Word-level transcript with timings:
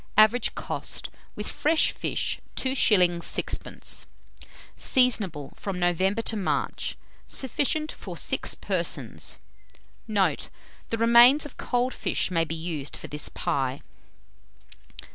Average 0.17 0.55
cost, 0.55 1.11
with 1.35 1.47
fresh 1.47 1.91
fish, 1.91 2.39
2s. 2.55 3.19
6d. 3.19 4.05
Seasonable 4.75 5.53
from 5.55 5.77
November 5.77 6.23
to 6.23 6.35
March. 6.35 6.97
Sufficient 7.27 7.91
for 7.91 8.17
6 8.17 8.55
persons. 8.55 9.37
Note. 10.07 10.49
The 10.89 10.97
remains 10.97 11.45
of 11.45 11.57
cold 11.57 11.93
fish 11.93 12.31
may 12.31 12.45
be 12.45 12.55
used 12.55 12.97
for 12.97 13.05
this 13.09 13.29
pie. 13.29 13.83